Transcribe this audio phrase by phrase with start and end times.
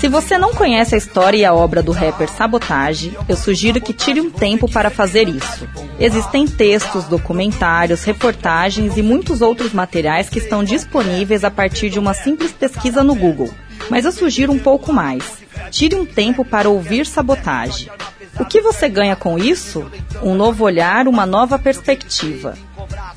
[0.00, 3.92] Se você não conhece a história e a obra do rapper Sabotage, eu sugiro que
[3.92, 5.68] tire um tempo para fazer isso.
[5.98, 12.14] Existem textos, documentários, reportagens e muitos outros materiais que estão disponíveis a partir de uma
[12.14, 13.50] simples pesquisa no Google.
[13.90, 15.22] Mas eu sugiro um pouco mais.
[15.70, 17.90] Tire um tempo para ouvir Sabotage.
[18.38, 19.84] O que você ganha com isso?
[20.22, 22.56] Um novo olhar, uma nova perspectiva.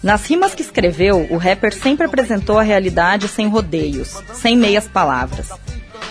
[0.04, 5.50] Nas rimas que escreveu, o rapper sempre apresentou a realidade sem rodeios, sem meias palavras.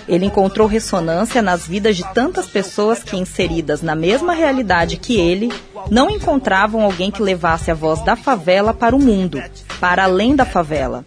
[0.09, 5.53] Ele encontrou ressonância nas vidas de tantas pessoas que, inseridas na mesma realidade que ele,
[5.91, 9.43] não encontravam alguém que levasse a voz da favela para o mundo,
[9.79, 11.05] para além da favela.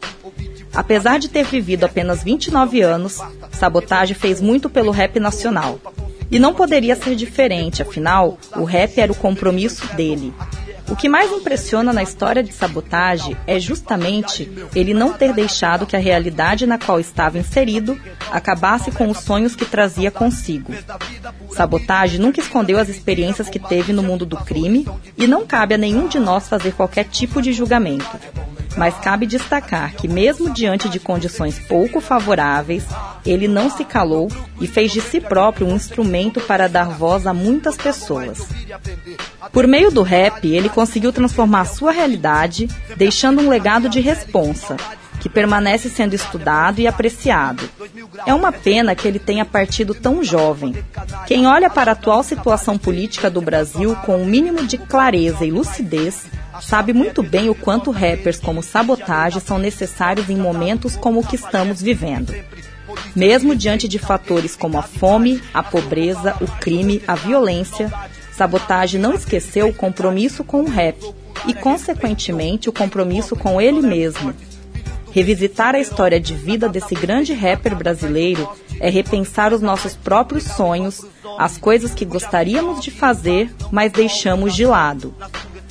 [0.71, 3.19] Apesar de ter vivido apenas 29 anos,
[3.51, 5.79] Sabotage fez muito pelo rap nacional.
[6.29, 10.33] E não poderia ser diferente, afinal, o rap era o compromisso dele.
[10.87, 15.95] O que mais impressiona na história de sabotagem é justamente ele não ter deixado que
[15.95, 17.99] a realidade na qual estava inserido
[18.31, 20.73] acabasse com os sonhos que trazia consigo.
[21.51, 24.87] Sabotagem nunca escondeu as experiências que teve no mundo do crime
[25.17, 28.05] e não cabe a nenhum de nós fazer qualquer tipo de julgamento.
[28.77, 32.83] Mas cabe destacar que, mesmo diante de condições pouco favoráveis,
[33.25, 37.33] ele não se calou e fez de si próprio um instrumento para dar voz a
[37.33, 38.47] muitas pessoas.
[39.51, 44.75] Por meio do rap, ele conseguiu transformar sua realidade, deixando um legado de responsa,
[45.19, 47.67] que permanece sendo estudado e apreciado.
[48.25, 50.75] É uma pena que ele tenha partido tão jovem.
[51.25, 55.45] Quem olha para a atual situação política do Brasil com o um mínimo de clareza
[55.45, 56.25] e lucidez
[56.61, 61.35] sabe muito bem o quanto rappers como Sabotage são necessários em momentos como o que
[61.35, 62.33] estamos vivendo.
[63.15, 67.91] Mesmo diante de fatores como a fome, a pobreza, o crime, a violência,
[68.31, 70.97] Sabotage não esqueceu o compromisso com o rap
[71.47, 74.33] e, consequentemente, o compromisso com ele mesmo.
[75.11, 78.49] Revisitar a história de vida desse grande rapper brasileiro
[78.81, 81.05] é repensar os nossos próprios sonhos,
[81.37, 85.13] as coisas que gostaríamos de fazer, mas deixamos de lado.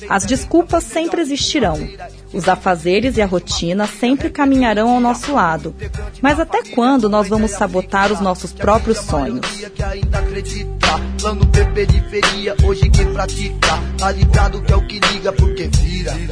[0.09, 1.87] As desculpas sempre existirão.
[2.33, 5.73] Os afazeres e a rotina sempre caminharão ao nosso lado.
[6.21, 9.45] Mas até quando nós vamos sabotar os nossos próprios sonhos?
[9.77, 10.01] Tá é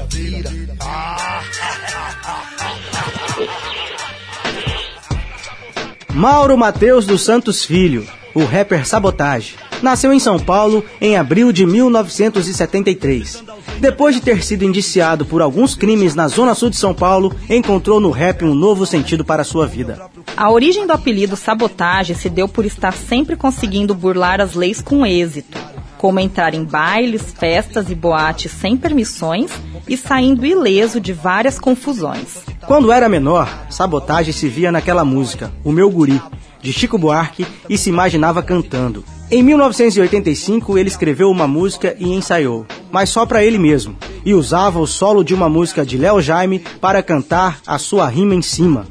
[0.10, 0.52] vira.
[6.14, 11.66] Mauro Mateus dos Santos Filho, o rapper Sabotage, nasceu em São Paulo em abril de
[11.66, 13.44] 1973.
[13.80, 18.00] Depois de ter sido indiciado por alguns crimes na zona sul de São Paulo, encontrou
[18.00, 20.00] no rap um novo sentido para sua vida.
[20.38, 25.06] A origem do apelido Sabotage se deu por estar sempre conseguindo burlar as leis com
[25.06, 25.58] êxito,
[25.98, 29.52] como entrar em bailes, festas e boates sem permissões
[29.88, 32.44] e saindo ileso de várias confusões.
[32.66, 36.22] Quando era menor, Sabotage se via naquela música, O Meu Guri,
[36.64, 39.04] de Chico Buarque, e se imaginava cantando.
[39.30, 43.96] Em 1985, ele escreveu uma música e ensaiou, mas só para ele mesmo,
[44.26, 48.34] e usava o solo de uma música de Léo Jaime para cantar a sua rima
[48.34, 48.88] em cima.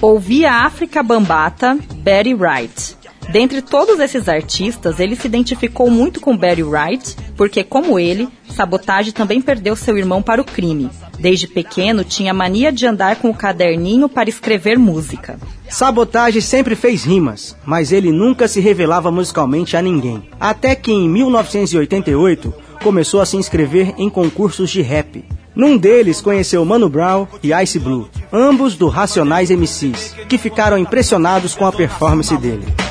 [0.00, 2.96] Ouvi a África Bambata, Betty Wright.
[3.28, 9.12] Dentre todos esses artistas, ele se identificou muito com Barry Wright, porque, como ele, Sabotage
[9.12, 10.90] também perdeu seu irmão para o crime.
[11.18, 15.38] Desde pequeno, tinha mania de andar com o caderninho para escrever música.
[15.68, 20.22] Sabotage sempre fez rimas, mas ele nunca se revelava musicalmente a ninguém.
[20.38, 25.24] Até que em 1988 começou a se inscrever em concursos de rap.
[25.54, 31.54] Num deles conheceu Mano Brown e Ice Blue, ambos do Racionais MCs, que ficaram impressionados
[31.54, 32.85] com a performance dele.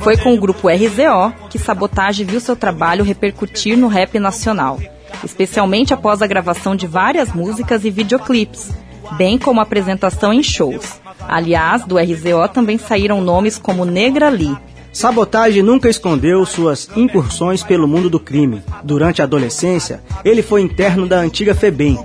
[0.00, 4.78] Foi com o grupo RZO que Sabotage viu seu trabalho repercutir no rap nacional,
[5.24, 8.70] especialmente após a gravação de várias músicas e videoclipes,
[9.16, 11.00] bem como a apresentação em shows.
[11.28, 14.56] Aliás, do RZO também saíram nomes como Negra Lee,
[14.92, 18.62] Sabotage nunca escondeu suas incursões pelo mundo do crime.
[18.82, 21.98] Durante a adolescência, ele foi interno da antiga FEBEM.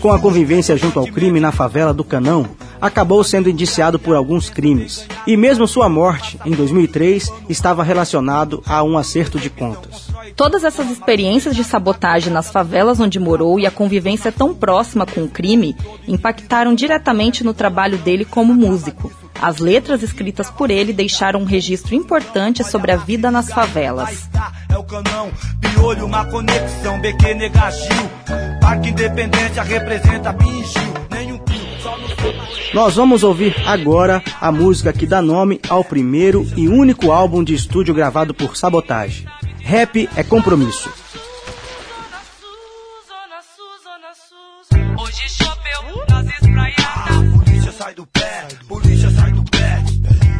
[0.00, 2.46] Com a convivência junto ao crime na favela do Canão,
[2.80, 5.06] acabou sendo indiciado por alguns crimes.
[5.26, 10.13] E mesmo sua morte, em 2003, estava relacionado a um acerto de contas.
[10.36, 15.22] Todas essas experiências de sabotagem nas favelas onde morou e a convivência tão próxima com
[15.22, 15.76] o crime
[16.08, 19.12] impactaram diretamente no trabalho dele como músico.
[19.40, 24.28] As letras escritas por ele deixaram um registro importante sobre a vida nas favelas.
[24.68, 25.30] É o canão,
[25.60, 27.50] piolho, uma conexão, BQ.
[28.60, 30.94] Parque Independência representa Bingil.
[32.72, 37.54] Nós vamos ouvir agora a música que dá nome ao primeiro e único álbum de
[37.54, 39.26] estúdio gravado por Sabotage.
[39.64, 40.92] Rap é compromisso.
[44.98, 47.32] Hoje choveu nas espraiadas.
[47.32, 49.82] Polícia sai do pé, polícia sai do pé.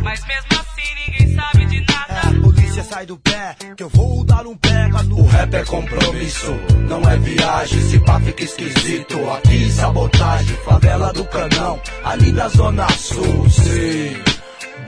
[0.03, 2.29] Mas mesmo assim ninguém sabe de nada.
[2.29, 5.21] É, polícia sai do pé, que eu vou dar um pega no.
[5.21, 6.53] O rap é compromisso,
[6.87, 7.81] não é viagem.
[7.81, 9.31] Se pá fica esquisito.
[9.31, 13.49] Aqui sabotagem, favela do canão, ali da zona sul.
[13.49, 14.34] Sim,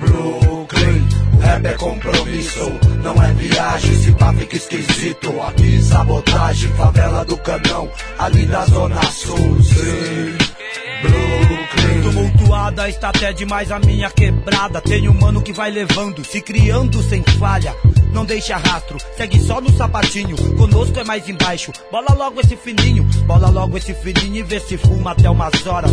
[0.01, 1.09] Brooklyn.
[1.41, 2.73] Rap é compromisso,
[3.03, 3.95] não é viagem.
[3.95, 5.41] Se pá fica esquisito.
[5.43, 9.63] Aqui sabotagem, favela do canão, ali da zona sul.
[9.63, 10.37] Sim,
[11.03, 12.03] Brooklyn.
[12.03, 14.81] Tumultuada está até demais a minha quebrada.
[14.81, 17.75] Tem um mano que vai levando, se criando sem falha.
[18.13, 20.37] Não deixa rastro, segue só no sapatinho.
[20.57, 21.71] Conosco é mais embaixo.
[21.91, 25.91] Bola logo esse fininho, bola logo esse fininho e vê se fuma até umas horas.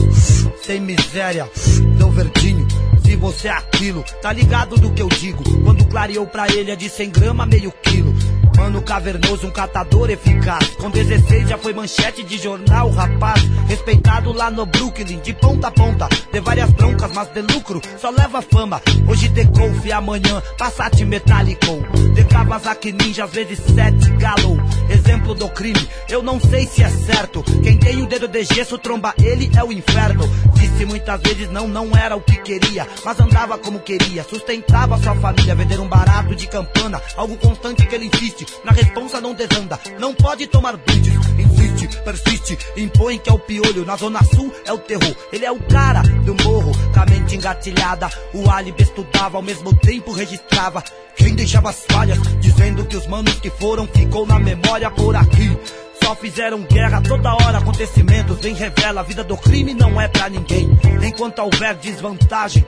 [0.63, 1.49] Sem miséria,
[1.97, 2.65] deu verdinho
[3.13, 4.03] se você é aquilo.
[4.21, 5.43] Tá ligado do que eu digo?
[5.63, 8.11] Quando clareou pra ele é de 100 grama, meio quilo.
[8.57, 10.69] Mano cavernoso, um catador eficaz.
[10.77, 13.41] Com 16 já foi manchete de jornal, rapaz.
[13.67, 16.07] Respeitado lá no Brooklyn, de ponta a ponta.
[16.31, 18.81] De várias broncas, mas de lucro, só leva fama.
[19.07, 21.83] Hoje de Golf, amanhã Passat metálico.
[22.13, 24.57] De Kawasaki Ninja, às vezes sete galo.
[24.89, 27.43] Exemplo do crime, eu não sei se é certo.
[27.63, 30.23] Quem tem o dedo de gesso, tromba ele é o inferno.
[30.53, 32.87] Disse muitas vezes não, não era o que queria.
[33.03, 35.55] Mas andava como queria, sustentava sua família.
[35.55, 40.13] Vender um barato de campana, algo constante que ele insiste na responsa não desanda, não
[40.13, 41.13] pode tomar brindes.
[41.37, 43.85] Insiste, persiste, impõe que é o piolho.
[43.85, 46.71] Na zona sul é o terror, ele é o cara do morro.
[46.93, 50.83] Com a mente engatilhada, o álibi estudava, ao mesmo tempo registrava.
[51.15, 55.57] Quem deixava as falhas, dizendo que os manos que foram ficou na memória por aqui.
[56.03, 59.01] Só fizeram guerra toda hora, acontecimentos vem revela.
[59.01, 60.69] A vida do crime não é pra ninguém.
[61.01, 62.65] Enquanto houver desvantagem,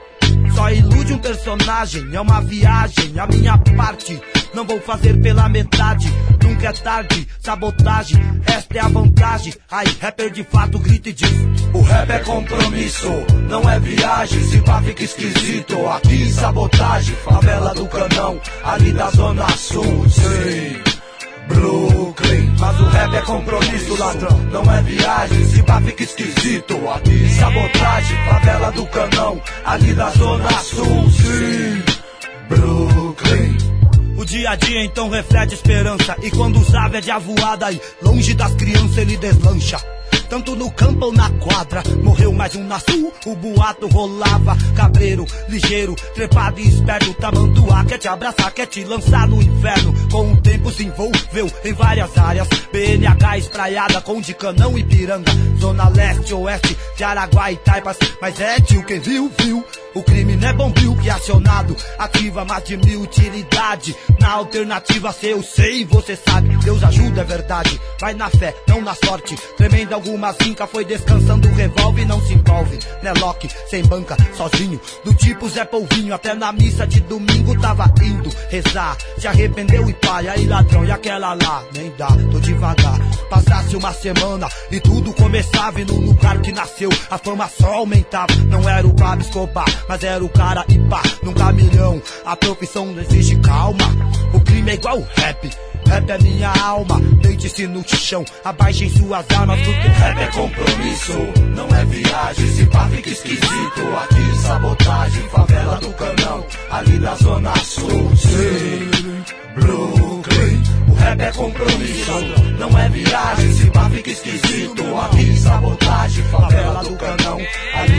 [0.53, 4.19] só ilude um personagem, é uma viagem, a minha parte.
[4.53, 6.07] Não vou fazer pela metade,
[6.41, 9.53] nunca é tarde, sabotagem, esta é a vantagem.
[9.69, 11.29] Aí, rapper de fato grita e diz:
[11.73, 13.09] O rap é compromisso,
[13.49, 15.87] não é viagem, se pá fica esquisito.
[15.87, 20.95] Aqui, sabotagem, favela do canão, ali da zona sul, sim.
[21.47, 22.55] Brooklyn.
[22.59, 25.45] Mas o rap é compromisso, ladrão, não é viagem.
[25.45, 26.89] Se pá fica esquisito.
[26.89, 28.17] Aqui, sabotagem,
[28.71, 31.83] do canão, ali da zona sul, sim.
[32.49, 33.57] Brooklyn.
[34.17, 36.15] O dia a dia então reflete esperança.
[36.23, 39.94] E quando os aves é de avoada aí, longe das crianças ele deslancha
[40.35, 41.81] tanto no campo ou na quadra.
[42.03, 44.57] Morreu mais um na sul, o boato rolava.
[44.75, 47.13] Cabreiro, ligeiro, trepado e esperto.
[47.13, 49.93] Tamanduá quer te abraçar, quer te lançar no inferno.
[50.09, 52.49] Com o tempo se envolveu em várias áreas.
[52.69, 55.31] BNH espraiada com de canão e piranga.
[55.57, 57.97] Zona leste, oeste, de Araguá e Taipas.
[58.21, 59.63] Mas é tio, quem viu, viu.
[59.93, 63.95] O crime não é bombril que acionado ativa mais de mil utilidade.
[64.19, 66.57] Na alternativa, se eu sei, você sabe.
[66.57, 67.79] Deus ajuda, é verdade.
[68.01, 69.37] Vai na fé, não na sorte.
[69.55, 72.79] Tremenda alguma mesma zinca foi descansando o revólver não se envolve.
[73.03, 77.91] Né, Loki, sem banca, sozinho, do tipo Zé Polvinho, até na missa de domingo tava
[78.01, 78.97] indo rezar.
[79.17, 82.99] Se arrependeu e pai, aí ladrão, e aquela lá, nem dá, tô devagar.
[83.29, 88.33] Passasse uma semana e tudo começava e no lugar que nasceu a fama só aumentava.
[88.49, 92.01] Não era o Pablo Escobar, mas era o cara e pá, num caminhão.
[92.25, 93.85] A profissão não exige calma,
[94.33, 95.49] o crime é igual o rap.
[95.87, 101.13] Rap é minha alma, deite-se no chão, abaixem suas armas, porque rap é compromisso,
[101.55, 103.81] não é viagem, se pá fica esquisito.
[104.03, 109.23] Aqui sabotagem, favela do canão, ali na zona sul, sim,
[109.55, 110.63] Brooklyn.
[110.87, 112.11] O rap é compromisso,
[112.59, 114.83] não é viagem, se pá fica esquisito.
[114.99, 117.37] Aqui sabotagem, favela do canão,
[117.73, 117.94] ali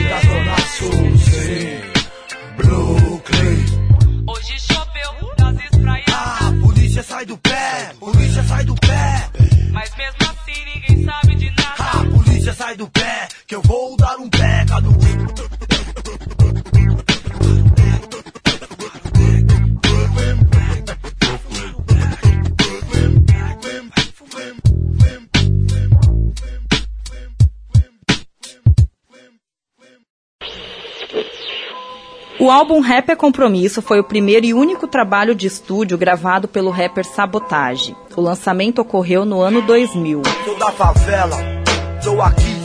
[32.46, 36.70] O álbum Rap é Compromisso foi o primeiro e único trabalho de estúdio gravado pelo
[36.70, 37.96] rapper Sabotage.
[38.16, 40.22] O lançamento ocorreu no ano 2000.
[40.44, 41.36] Sou da favela,
[42.04, 42.55] tô aqui.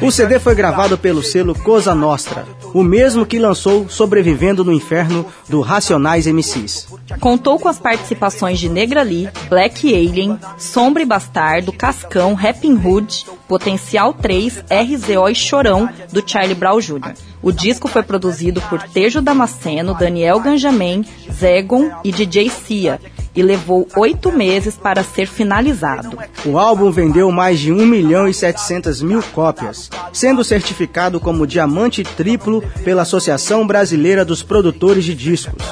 [0.00, 5.26] O CD foi gravado pelo selo Cosa Nostra, o mesmo que lançou Sobrevivendo no Inferno
[5.48, 6.86] do Racionais MCs.
[7.18, 13.26] Contou com as participações de Negra Lee, Black Alien, Sombra e Bastardo, Cascão, Rapping Hood,
[13.48, 17.14] Potencial 3, RZO e Chorão, do Charlie Brown Jr.
[17.42, 23.00] O disco foi produzido por Tejo Damasceno, Daniel Ganjamin, Zegon e DJ Cia
[23.34, 26.18] e levou oito meses para ser finalizado.
[26.44, 32.02] O álbum vendeu mais de 1 milhão e 700 mil cópias, sendo certificado como diamante
[32.02, 35.64] triplo pela Associação Brasileira dos Produtores de Discos.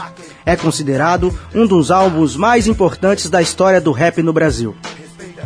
[0.46, 4.74] É considerado um dos álbuns mais importantes da história do rap no Brasil.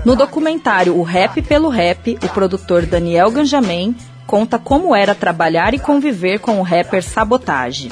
[0.05, 3.95] No documentário O Rap pelo Rap, o produtor Daniel Ganjamin
[4.27, 7.91] conta como era trabalhar e conviver com o rapper Sabotage.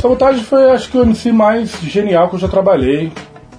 [0.00, 3.12] Sabotage foi, acho que, o MC mais genial que eu já trabalhei.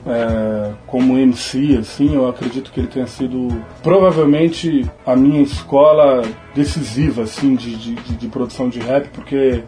[0.05, 3.48] É, como MC, assim, eu acredito que ele tenha sido
[3.81, 9.63] provavelmente a minha escola decisiva, assim, de, de, de produção de rap, porque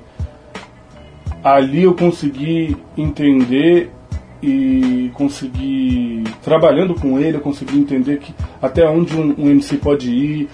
[1.42, 3.92] ali eu consegui entender
[4.44, 10.12] e consegui, trabalhando com ele, eu consegui entender que até onde um, um MC pode
[10.12, 10.50] ir,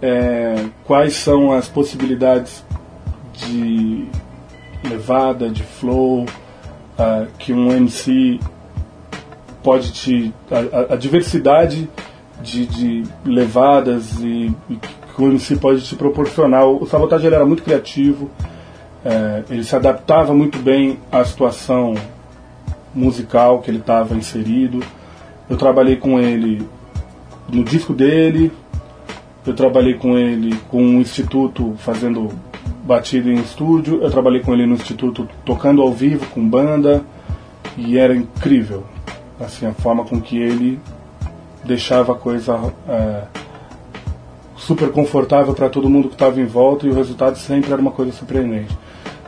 [0.00, 2.64] é, quais são as possibilidades
[3.34, 4.06] de
[4.88, 8.40] levada, de flow, uh, que um MC
[9.66, 10.32] pode te.
[10.48, 11.90] a, a diversidade
[12.40, 16.64] de, de levadas e, e, que o MC pode te proporcionar.
[16.64, 18.30] O Sabotage era muito criativo,
[19.04, 21.94] é, ele se adaptava muito bem à situação
[22.94, 24.84] musical que ele estava inserido.
[25.50, 26.64] Eu trabalhei com ele
[27.52, 28.52] no disco dele,
[29.44, 32.30] eu trabalhei com ele com o instituto fazendo
[32.84, 37.02] batida em estúdio, eu trabalhei com ele no instituto tocando ao vivo com banda
[37.76, 38.84] e era incrível,
[39.40, 40.80] assim a forma com que ele
[41.64, 43.22] deixava a coisa é,
[44.56, 47.90] super confortável para todo mundo que estava em volta e o resultado sempre era uma
[47.90, 48.76] coisa surpreendente.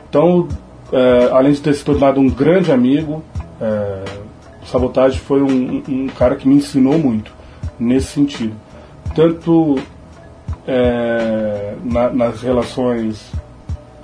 [0.09, 0.47] Então,
[0.91, 3.23] é, além de ter se tornado um grande amigo,
[3.61, 4.03] é,
[4.65, 7.31] Sabotage foi um, um, cara que me ensinou muito
[7.79, 8.55] nesse sentido.
[9.15, 9.77] Tanto
[10.67, 13.31] é, na, nas relações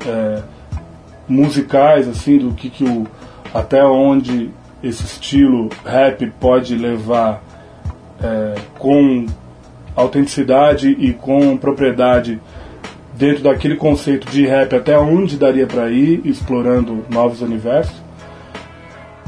[0.05, 0.41] é,
[1.27, 3.07] musicais, assim, do que, que o,
[3.53, 4.51] até onde
[4.85, 7.43] esse estilo rap pode levar
[8.23, 9.25] é, com
[9.95, 12.39] autenticidade e com propriedade
[13.13, 17.95] dentro daquele conceito de rap, até onde daria para ir, explorando novos universos.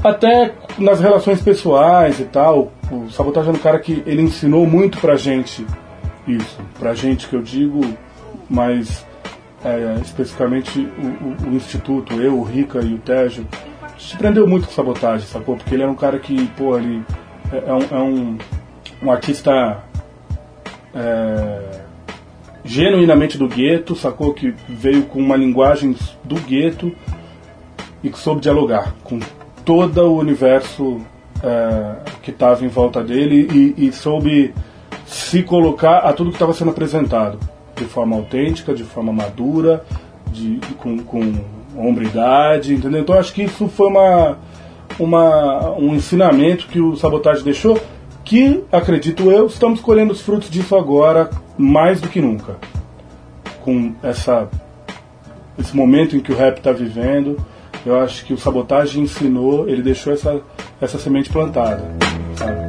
[0.04, 5.00] Até nas relações pessoais e tal, o Sabotagem é um cara que ele ensinou muito
[5.00, 5.66] pra gente
[6.28, 6.60] isso.
[6.78, 7.82] Pra gente que eu digo,
[8.50, 9.06] mas
[9.66, 13.46] é, especificamente o, o, o, Instituto, eu, o Rica e o Tejo,
[13.98, 15.56] se prendeu muito com sabotagem, sacou?
[15.56, 17.04] Porque ele era um cara que, pô, ele
[17.52, 18.38] é, é um, é um,
[19.04, 19.84] um artista
[20.94, 21.82] é,
[22.64, 24.34] genuinamente do gueto, sacou?
[24.34, 26.94] Que veio com uma linguagem do gueto
[28.04, 29.20] e que soube dialogar com
[29.66, 31.02] todo o universo
[31.44, 34.54] é, que estava em volta dele e, e soube
[35.06, 37.40] se colocar a tudo que estava sendo apresentado
[37.76, 39.86] de forma autêntica, de forma madura,
[40.32, 41.34] de, com, com
[41.78, 43.02] hombridade, entendeu?
[43.02, 44.38] Então acho que isso foi uma,
[45.00, 47.80] uma, um ensinamento que o Sabotage deixou,
[48.24, 52.58] que, acredito eu, estamos colhendo os frutos disso agora mais do que nunca.
[53.62, 54.50] Com essa,
[55.58, 57.38] esse momento em que o rap está vivendo,
[57.86, 60.42] eu acho que o Sabotagem ensinou, ele deixou essa,
[60.82, 61.84] essa semente plantada.
[62.36, 62.68] Sabe?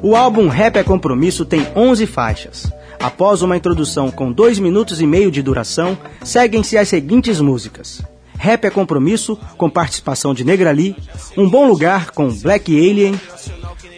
[0.00, 2.72] O álbum Rap é Compromisso tem 11 faixas.
[3.00, 8.02] Após uma introdução com 2 minutos e meio de duração, seguem-se as seguintes músicas.
[8.38, 10.96] Rap é Compromisso, com participação de Negrali,
[11.36, 13.20] Um Bom Lugar, com Black Alien,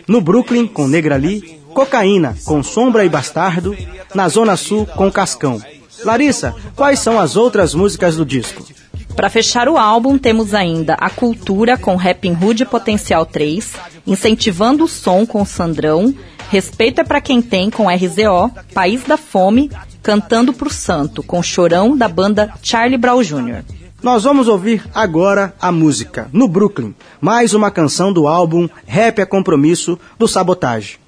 [0.09, 3.77] No Brooklyn, com Negrali, Cocaína, com Sombra e Bastardo,
[4.15, 5.61] Na Zona Sul, com Cascão.
[6.05, 8.67] Larissa, quais são as outras músicas do disco?
[9.15, 13.73] Para fechar o álbum, temos ainda A Cultura com Rapping Hood Potencial 3,
[14.07, 16.15] Incentivando o Som com Sandrão,
[16.49, 19.71] Respeito é para quem tem com RZO, País da Fome,
[20.03, 23.63] Cantando pro Santo com Chorão da banda Charlie Brown Jr.
[24.03, 29.27] Nós vamos ouvir agora a música No Brooklyn, mais uma canção do álbum Rap é
[29.27, 30.99] Compromisso do Sabotage.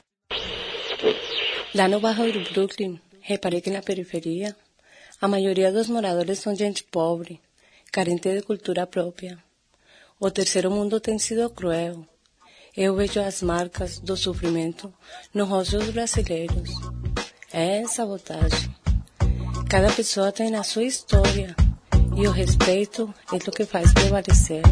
[1.75, 4.55] Lá no bairro do Brooklyn, reparei que na periferia,
[5.19, 7.41] a maioria dos moradores são gente pobre,
[7.91, 9.39] carente de cultura própria.
[10.21, 12.07] O terceiro mundo tem sido cruel.
[12.77, 14.93] Eu vejo as marcas do sofrimento
[15.33, 16.71] nos rostos brasileiros.
[17.51, 18.71] É sabotagem.
[19.71, 21.57] Cada pessoa tem a sua história
[22.15, 24.63] e o respeito é o que faz prevalecer.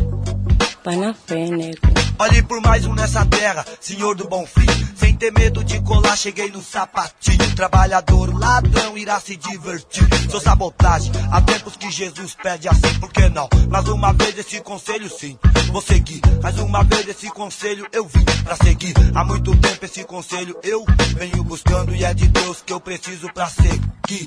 [0.84, 1.78] Vai na fé, nego.
[2.18, 4.66] Olhe por mais um nessa terra, senhor do bom fim.
[4.94, 7.54] Sem ter medo de colar, cheguei no sapatinho.
[7.54, 10.06] Trabalhador, ladrão, irá se divertir.
[10.30, 13.48] Sou sabotagem, há tempos que Jesus pede assim, por que não?
[13.68, 15.38] Mais uma vez esse conselho sim,
[15.72, 16.20] vou seguir.
[16.42, 18.94] Mais uma vez esse conselho eu vim pra seguir.
[19.14, 20.84] Há muito tempo esse conselho eu
[21.16, 24.26] venho buscando e é de Deus que eu preciso pra seguir.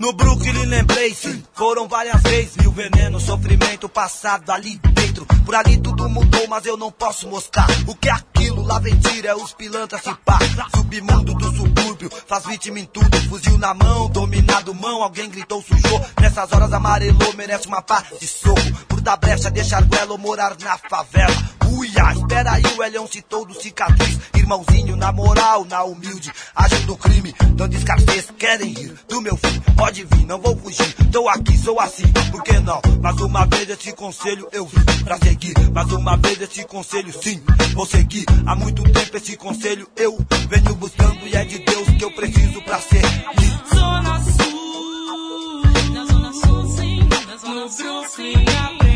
[0.00, 2.56] No Brooklyn lembrei, sim, foram várias vezes.
[2.56, 5.26] Mil veneno, sofrimento passado ali dentro.
[5.44, 7.66] Por ali tudo mudou, mas eu não posso mostrar.
[7.86, 8.62] O que é aquilo?
[8.62, 10.38] Lá vem tira, é os pilantras se pá.
[10.74, 13.20] Submundo do subúrbio, faz vítima em tudo.
[13.28, 16.00] Fuzil na mão, dominado mão, alguém gritou, sujou.
[16.20, 18.60] Nessas horas amarelou, merece uma pá de soco.
[18.88, 21.34] Por dar brecha, deixar goela ou morar na favela.
[21.72, 24.18] Uia, espera aí, o Elhão citou do cicatriz.
[24.34, 29.60] Irmãozinho, na moral, na humilde, agindo crime, dando escassez, querem rir do meu fim.
[29.76, 32.80] Pode vir, não vou fugir, tô aqui, sou assim, por que não?
[33.00, 35.54] Mais uma vez esse conselho eu vim pra seguir.
[35.72, 37.40] Mais uma vez esse conselho, sim,
[37.74, 38.24] vou seguir.
[38.46, 40.18] Há muito tempo esse conselho eu
[40.48, 43.02] venho buscando e é de Deus que eu preciso pra ser.
[43.72, 45.62] Zona Sul,
[45.94, 48.89] na Zona Sul, sim, na Zona Sul, Brooklyn,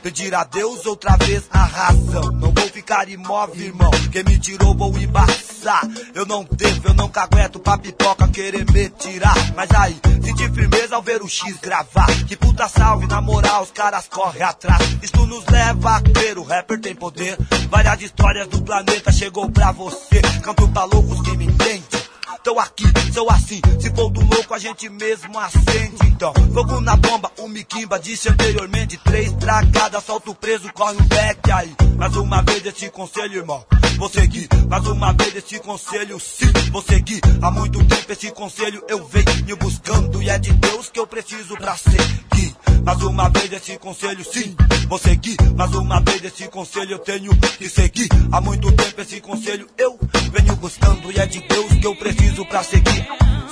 [0.00, 2.32] pedir a Deus outra vez a razão.
[2.32, 3.90] Não vou ficar imóvel, irmão.
[4.10, 5.82] Quem me tirou, vou embaçar.
[6.14, 9.34] Eu não devo, eu não cagueto pra pipoca querer me tirar.
[9.54, 12.06] Mas aí, senti firmeza ao ver o X gravar.
[12.26, 14.82] Que puta salve, na moral, os caras correm atrás.
[15.02, 17.36] Isso nos leva a crer, o rapper tem poder.
[17.68, 20.22] Várias histórias do planeta chegou pra você.
[20.42, 21.99] Canto pra loucos que me entendem.
[22.42, 23.60] Tô aqui, sou assim.
[23.78, 26.06] Se for do louco, a gente mesmo acende.
[26.06, 28.96] Então, fogo na bomba, o Miquimba disse anteriormente.
[28.98, 31.74] Três tragadas, solta o preso, corre o back aí.
[31.96, 33.62] Mais uma vez esse conselho, irmão.
[33.98, 37.20] Vou seguir, mais uma vez esse conselho, sim, vou seguir.
[37.42, 40.22] Há muito tempo esse conselho eu venho buscando.
[40.22, 42.49] E é de Deus que eu preciso pra seguir.
[42.84, 44.56] Mais uma vez esse conselho, sim,
[44.88, 45.36] vou seguir.
[45.56, 48.08] Mais uma vez esse conselho eu tenho que seguir.
[48.32, 49.98] Há muito tempo esse conselho eu
[50.32, 51.12] venho buscando.
[51.12, 53.06] E é de Deus que eu preciso pra seguir.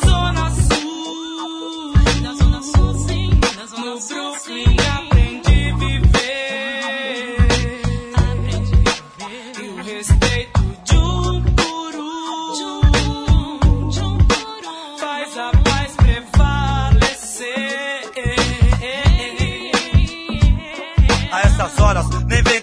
[0.04, 1.92] Zona Sul,
[2.22, 5.17] na Zona Sul, sim, na Zona no Brooklyn,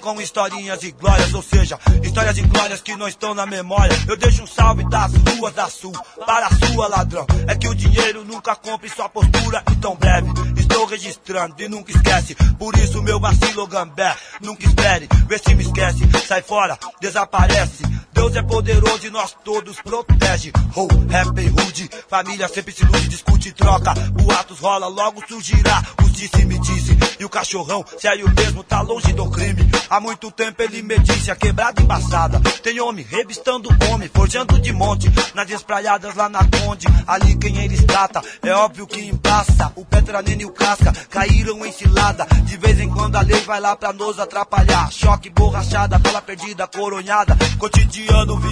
[0.06, 3.98] com historinhas de glórias, ou seja, histórias de glórias que não estão na memória.
[4.08, 5.94] Eu deixo um salve das ruas da sul
[6.28, 7.26] para a sua ladrão.
[7.48, 10.28] É que o dinheiro nunca compre sua postura e tão breve.
[10.58, 12.36] Estou registrando e nunca esquece.
[12.60, 16.08] Por isso meu vacilo gambé, nunca espere, vê se me esquece.
[16.28, 17.95] Sai fora, desaparece.
[18.16, 20.52] Deu Deus é poderoso e nós todos protege.
[20.74, 23.94] Oh, rap e rude, família sempre se ilude, discute e troca.
[23.94, 26.98] Boatos rola, logo surgirá os disse-me-disse.
[27.20, 29.70] E o cachorrão, sério mesmo, tá longe do crime.
[29.90, 32.40] Há muito tempo ele me disse, a quebrada embaçada.
[32.64, 35.12] Tem homem revistando homem, forjando de monte.
[35.34, 38.22] Nas espraiadas lá na Conde, ali quem eles trata.
[38.42, 42.26] É óbvio que embaça, o Petranene e o Casca caíram em cilada.
[42.46, 44.90] De vez em quando a lei vai lá pra nos atrapalhar.
[44.92, 47.38] Choque, borrachada, bala perdida, coronhada.
[47.60, 48.05] Cotidiano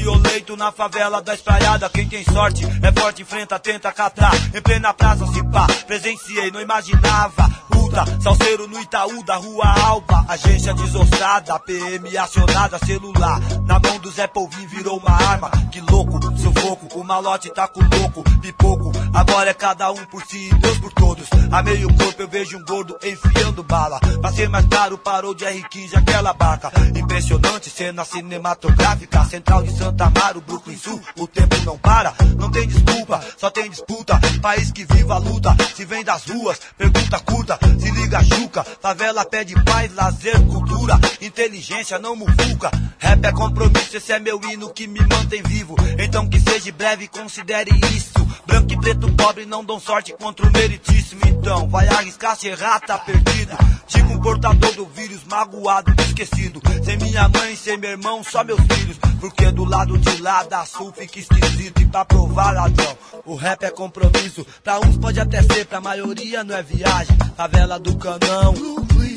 [0.04, 1.89] violento na favela da espraiada.
[1.89, 4.34] Quem tem sorte é forte, enfrenta, tenta catar.
[4.54, 7.72] Em plena praça, se pá, presenciei, não imaginava.
[7.93, 10.25] Puta, salseiro no Itaú da rua Alba.
[10.27, 13.39] Agência desossada, PM acionada, celular.
[13.67, 15.51] Na mão do Zé Polvinho virou uma arma.
[15.71, 18.91] Que louco, sufoco, o malote tá com louco, pipoco.
[19.13, 21.27] Agora é cada um por si e Deus por todos.
[21.51, 23.99] A meio corpo eu vejo um gordo enfiando bala.
[23.99, 26.71] Pra ser mais caro, parou de R15 aquela barca.
[26.95, 29.23] Impressionante cena cinematográfica.
[29.25, 30.99] Central de Santa Amaro, Brooklyn Sul.
[31.15, 34.19] O tempo não para, não tem desculpa, só tem disputa.
[34.41, 38.63] País que viva a luta, se vem das ruas, pergunta curta, se liga chuca.
[38.82, 42.72] Favela pede paz, lazer, cultura, inteligência, não mufuca.
[42.98, 45.76] Rap é compromisso, esse é meu hino que me mantém vivo.
[46.00, 48.13] Então que seja breve, considere isso.
[48.48, 51.22] Branco e preto pobre não dão sorte contra o meritíssimo.
[51.28, 53.52] Então vai arriscar se errar, tá perdido.
[53.88, 56.62] Tipo um portador do vírus, magoado, esquecido.
[56.84, 58.98] Sem minha mãe, sem meu irmão, só meus filhos.
[59.19, 61.82] Porque do lado de lá da sul fica esquisito.
[61.82, 64.46] E pra provar ladrão, o rap é compromisso.
[64.63, 67.15] Pra uns pode até ser, pra maioria não é viagem.
[67.36, 68.53] Favela do canão,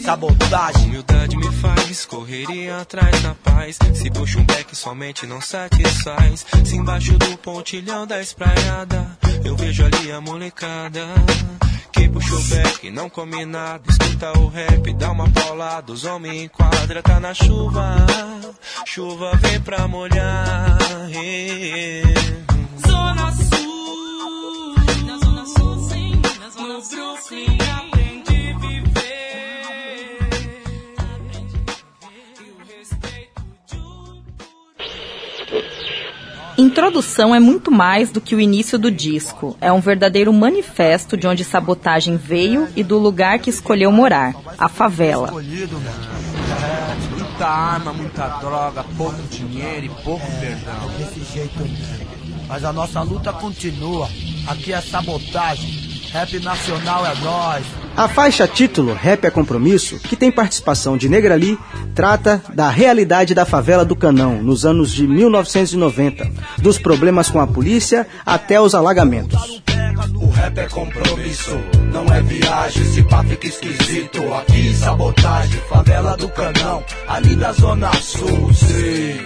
[0.02, 0.86] sabotagem.
[0.86, 3.78] Humildade me faz correria atrás da paz.
[3.94, 6.46] Se puxa um beck somente não satisfaz.
[6.64, 11.06] Se embaixo do pontilhão da espraiada, eu vejo ali a molecada.
[11.92, 13.82] Que puxa o beck, não come nada.
[13.88, 15.92] Escuta o rap, dá uma paulada.
[15.92, 17.96] Os homens enquadra, tá na chuva.
[18.84, 20.78] Chuva vem pra molhar.
[22.86, 27.58] Zona Sul, na Zona Sul, sim, na Zona Sul, sim,
[36.58, 39.56] Introdução é muito mais do que o início do disco.
[39.60, 44.66] É um verdadeiro manifesto de onde sabotagem veio e do lugar que escolheu morar, a
[44.68, 45.26] favela.
[45.26, 45.92] Escolhido, né?
[46.62, 50.88] É, muita arma, muita droga, pouco dinheiro e pouco perdão.
[50.98, 52.06] Desse jeito mesmo.
[52.48, 54.08] Mas a nossa luta continua.
[54.46, 55.86] Aqui é sabotagem.
[56.10, 57.66] Rap nacional é nós.
[57.96, 61.58] A faixa título Rap é Compromisso, que tem participação de Negrali,
[61.94, 67.46] trata da realidade da favela do Canão nos anos de 1990, dos problemas com a
[67.46, 69.62] polícia até os alagamentos.
[70.14, 71.58] O rap é compromisso,
[71.90, 72.84] não é viagem.
[72.84, 74.34] Se pá fica esquisito.
[74.34, 78.52] Aqui sabotagem, favela do canão, ali da zona sul.
[78.52, 79.20] Sim,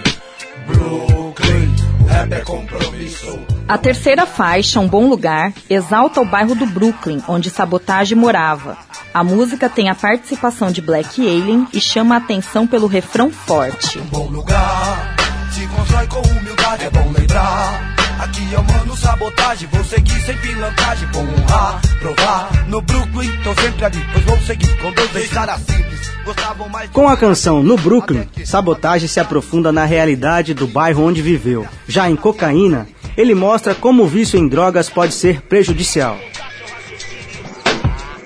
[0.67, 1.90] Brooklyn.
[2.11, 3.39] Rap é compromisso.
[3.67, 8.77] A terceira faixa, Um Bom Lugar, exalta o bairro do Brooklyn, onde Sabotage morava.
[9.13, 13.97] A música tem a participação de Black Alien e chama a atenção pelo refrão forte.
[14.11, 15.15] bom lugar.
[15.51, 18.00] Se constrói com humildade, é bom lembrar.
[18.21, 22.67] Aqui eu mando sabotagem, vou seguir sem pilantragem, vou honrar, provar.
[22.67, 26.11] No Brooklyn, tô sempre ali, pois vou seguir com Deus, deixar a simples.
[26.93, 31.67] Com a canção No Brooklyn, Sabotage se aprofunda na realidade do bairro onde viveu.
[31.87, 36.19] Já em Cocaína, ele mostra como o vício em drogas pode ser prejudicial.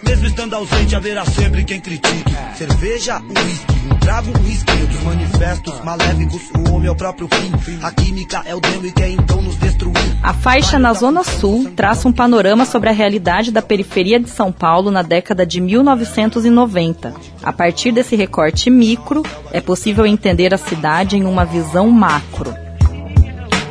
[0.03, 2.35] Mesmo estando ausente, haverá sempre quem critique.
[2.57, 3.74] Cerveja, uísque,
[4.05, 6.41] trago, um risquinho dos manifestos maléficos.
[6.55, 7.79] O homem é o próprio fim.
[7.81, 9.95] A química é o demo e quer então nos destruir.
[10.21, 14.51] A faixa na Zona Sul traça um panorama sobre a realidade da periferia de São
[14.51, 17.15] Paulo na década de 1990.
[17.41, 22.53] A partir desse recorte micro, é possível entender a cidade em uma visão macro.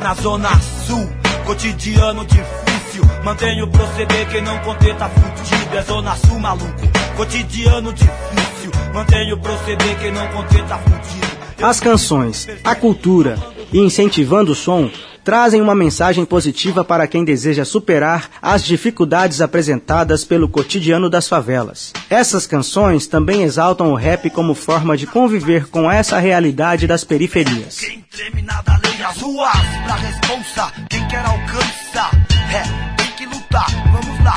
[0.01, 0.49] Na zona
[0.85, 1.07] sul,
[1.45, 3.03] cotidiano difícil.
[3.23, 5.77] Mantenho proceder, quem não conter tá fudido.
[5.77, 6.81] É zona sul, maluco.
[7.15, 8.54] Cotidiano difícil.
[8.95, 11.25] Mantenho o proceder, quem não tá fudido.
[11.61, 13.37] As canções, a cultura
[13.73, 14.89] e incentivando o som
[15.21, 21.91] trazem uma mensagem positiva para quem deseja superar as dificuldades apresentadas pelo cotidiano das favelas.
[22.09, 27.81] Essas canções também exaltam o rap como forma de conviver com essa realidade das periferias.
[27.81, 30.71] Quem treme nada lei as ruas pra responsa.
[30.89, 32.11] Quem quer alcança.
[32.49, 33.67] É, tem que lutar.
[33.91, 34.35] Vamos lá,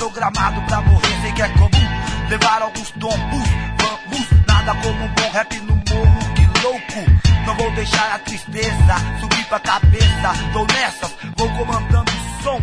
[0.00, 1.20] programado pra morrer.
[1.20, 1.68] Sei que é comum
[2.30, 3.48] levar alguns tombos.
[3.78, 6.34] Vamos, nada como um bom rap no morro.
[6.34, 7.10] Que louco,
[7.46, 10.32] não vou deixar a tristeza subir pra cabeça.
[10.52, 12.60] Tô nessas, vou comandando o som.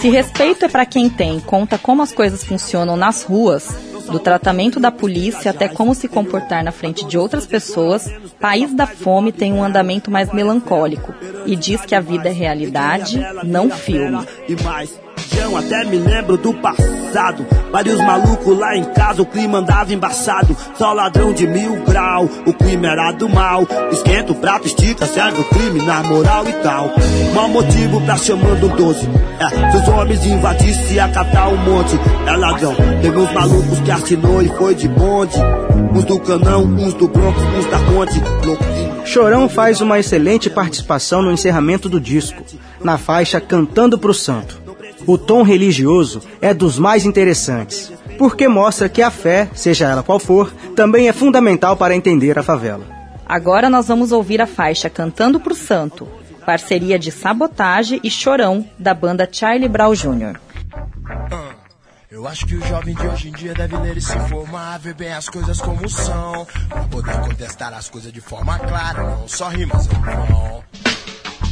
[0.00, 3.68] Se respeito é para quem tem, conta como as coisas funcionam nas ruas,
[4.10, 8.86] Do tratamento da polícia até como se comportar na frente de outras pessoas, País da
[8.86, 11.14] Fome tem um andamento mais melancólico
[11.46, 14.26] e diz que a vida é realidade, não filme.
[14.48, 14.98] E mais,
[15.60, 17.46] Até me lembro do passado.
[17.70, 20.56] Vários malucos lá em casa, o clima andava embaçado.
[20.76, 23.66] Só ladrão de mil grau, o crime era do mal.
[23.92, 26.90] Esquenta o prato, estica, serve o crime na moral e tal.
[27.34, 29.08] Mal motivo pra chamando 12.
[29.38, 31.94] É, se os homens invadissem ia catar um monte.
[32.26, 35.36] É ladrão, teve uns malucos que assinou e foi de bonde.
[35.94, 38.20] Uns do canão, uns do bronco, uns da ponte.
[39.04, 42.44] Chorão faz uma excelente participação no encerramento do disco,
[42.82, 44.59] na faixa Cantando pro Santo.
[45.06, 50.18] O tom religioso é dos mais interessantes, porque mostra que a fé, seja ela qual
[50.18, 52.84] for, também é fundamental para entender a favela.
[53.26, 56.08] Agora nós vamos ouvir a faixa Cantando pro Santo,
[56.44, 60.38] parceria de Sabotagem e Chorão, da banda Charlie Brown Jr.
[62.10, 64.94] Eu acho que o jovem de hoje em dia deve ler e se informar, ver
[64.94, 69.48] bem as coisas como são, pra poder contestar as coisas de forma clara, não só
[69.48, 70.64] rimas em vão.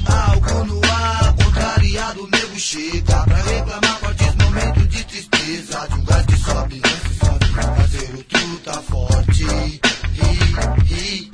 [0.05, 5.87] Algo no ar, contrariado, o nego chega pra reclamar fortes momentos de tristeza.
[5.89, 6.83] De um gás que sobe,
[7.77, 9.45] fazer o truta forte.
[9.45, 9.81] Ri,
[10.85, 11.31] ri.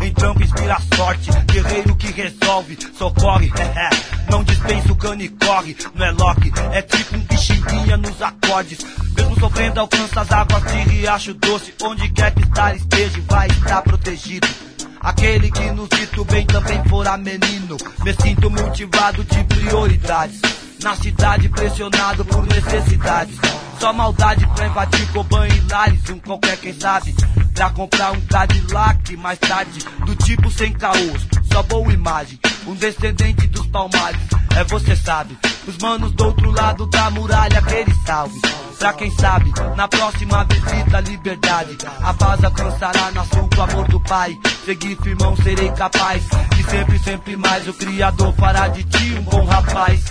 [0.00, 3.50] Em trampo inspira sorte, guerreiro que resolve, socorre,
[4.30, 8.78] não dispensa o cano e corre, não é Loki, é tipo um bichinha nos acordes.
[9.16, 13.82] Mesmo sofrendo, alcança as águas de riacho doce, onde quer que estar esteja, vai estar
[13.82, 14.65] protegido.
[15.00, 17.76] Aquele que nos dito bem também fora menino.
[18.04, 20.40] Me sinto motivado de prioridades.
[20.82, 23.38] Na cidade pressionado por necessidades.
[23.78, 26.10] Só maldade pra invadir Coban e Lares.
[26.10, 27.14] Um qualquer quem sabe.
[27.54, 29.80] Pra comprar um Cadillac mais tarde.
[30.04, 31.26] Do tipo sem caôs.
[31.52, 32.38] Só boa imagem.
[32.66, 34.20] Um descendente dos palmares.
[34.56, 35.36] É você sabe.
[35.66, 37.58] Os manos do outro lado da muralha.
[37.58, 38.40] Aquele salve.
[38.78, 41.78] Pra quem sabe, na próxima visita, liberdade.
[42.02, 44.36] A paz alcançará na o amor do Pai.
[44.64, 46.22] Seguir firmão, serei capaz.
[46.58, 50.04] E sempre, sempre mais o Criador fará de ti um bom rapaz.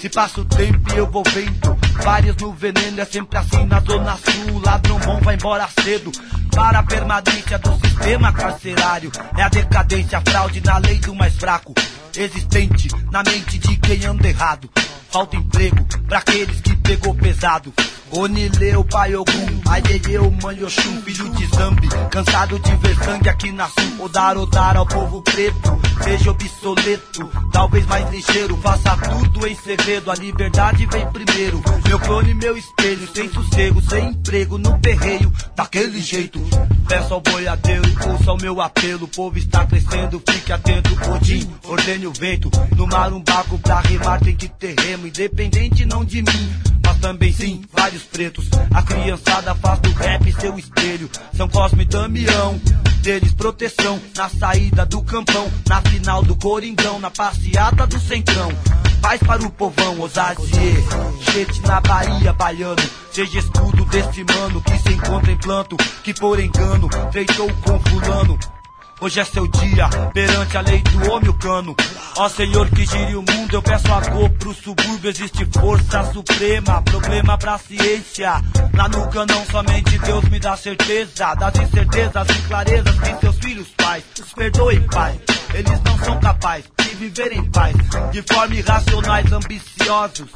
[0.00, 1.76] Se passa o tempo e eu vou vendo.
[2.04, 4.62] Várias no veneno, é sempre assim na zona sul.
[4.64, 6.12] Ladrão bom vai embora cedo.
[6.54, 9.10] Para a permanência do sistema carcerário.
[9.36, 11.74] É a decadência, a fraude na lei do mais fraco.
[12.16, 14.70] Existente na mente de quem anda errado.
[15.10, 17.70] Falta emprego pra aqueles que pegou pesado.
[18.10, 21.86] Onileu, pai Ogum, Aieu, mãe Oxum, filho de Zambi.
[22.10, 24.04] Cansado de ver sangue aqui na sul.
[24.04, 25.78] Odar, odar ao povo preto.
[26.02, 28.56] Seja obsoleto, talvez mais ligeiro.
[28.62, 31.62] Faça tudo em segredo, a liberdade vem primeiro.
[31.86, 36.38] Meu clone, meu espelho, sem sossego Sem emprego, no perreio, daquele jeito
[36.86, 39.04] Peço ao boiadeiro, ouça o meu apelo.
[39.04, 40.90] O povo está crescendo, fique atento.
[41.12, 42.50] Odin, ordene o vento.
[42.74, 45.06] No mar um barco pra remar tem que ter remo.
[45.06, 48.48] Independente não de mim mas também sim, vários pretos.
[48.72, 51.10] A criançada faz do rap seu espelho.
[51.36, 52.60] São Cosme e Damião,
[53.02, 54.00] deles proteção.
[54.16, 58.50] Na saída do campão, na final do Coringão, na passeata do Centrão.
[59.00, 60.82] Paz para o povão, Osasier.
[61.32, 62.82] Gente na Bahia, baiano.
[63.12, 65.76] Seja escudo desse mano que se encontra em planto.
[66.02, 68.38] Que por engano treitou com fulano.
[69.00, 71.76] Hoje é seu dia, perante a lei do homem o cano.
[72.16, 75.08] Ó Senhor que gire o mundo, eu peço a cor pro subúrbio.
[75.08, 78.42] Existe força suprema, problema pra ciência.
[78.74, 83.68] Lá no canão somente Deus me dá certeza das incertezas e clarezas que seus filhos
[83.80, 84.02] faz.
[84.18, 85.20] Os perdoe, pai,
[85.54, 87.74] eles não são capazes de viver em paz.
[88.12, 90.28] De forma irracionais, ambiciosos.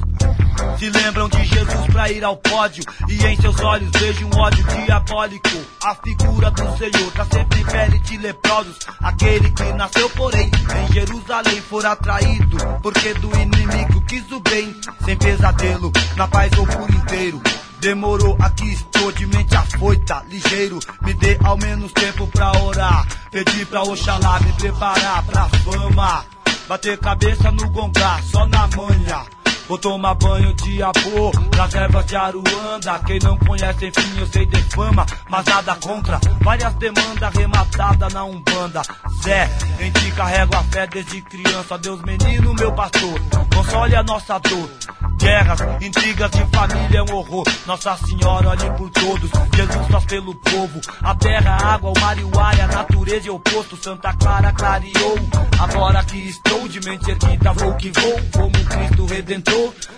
[0.77, 2.83] Se lembram de Jesus pra ir ao pódio.
[3.09, 5.49] E em seus olhos vejo um ódio diabólico.
[5.83, 8.79] A figura do Senhor tá sempre em pele de leprosos.
[9.01, 15.15] Aquele que nasceu porém em Jerusalém For atraído porque do inimigo quis o bem Sem
[15.17, 17.41] pesadelo, na paz ou por inteiro
[17.83, 20.79] Demorou, aqui estou de mente afoita, ligeiro.
[21.01, 23.05] Me dê ao menos tempo pra orar.
[23.29, 26.23] Pedi pra Oxalá me preparar pra fama.
[26.65, 29.25] Bater cabeça no gongá, só na manha.
[29.67, 32.99] Vou tomar banho de amor nas ervas de Aruanda.
[33.05, 36.19] Quem não conhece, enfim, eu sei de fama, mas nada contra.
[36.41, 38.81] Várias demandas arrematadas na Umbanda.
[39.23, 39.49] Zé,
[39.79, 41.77] em ti carrego a fé desde criança.
[41.77, 43.19] Deus, menino, meu pastor,
[43.55, 44.69] console a nossa dor.
[45.17, 47.45] Guerras, intrigas de família é um horror.
[47.65, 49.31] Nossa Senhora, olhe por todos.
[49.55, 50.81] Jesus faz pelo povo.
[51.01, 53.77] A terra, a água, o mar e o ar, a natureza e o oposto.
[53.77, 55.15] Santa Clara clareou.
[55.57, 58.19] Agora que estou de mente erguida, vou que vou.
[58.33, 59.52] Como Cristo Redentor.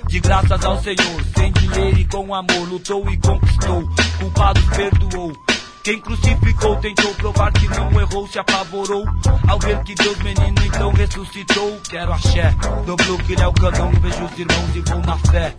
[0.08, 3.89] De graças ao Senhor, sem dinheiro e com amor, lutou e conquistou.
[4.20, 5.34] Culpados perdoou.
[5.82, 9.06] Quem crucificou tentou provar que não errou, se apavorou.
[9.48, 11.80] Ao ver que Deus menino então ressuscitou.
[11.89, 12.54] Quero axé,
[12.86, 13.91] dobrou que ele é o canão.
[13.91, 15.56] Vejo os irmãos e vou na fé.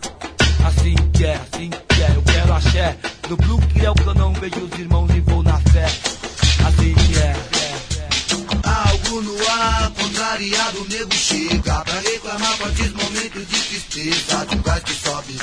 [0.67, 2.97] Assim que é, assim que é, eu quero axé.
[3.29, 5.87] Blue que é o que eu não vejo os irmãos e vou na fé.
[6.67, 7.56] Assim que é.
[9.07, 11.81] Algo no ar, contrariado, o nego chega.
[11.85, 14.45] Pra reclamar fortes momentos de tristeza.
[14.47, 15.39] De um gás que sobe.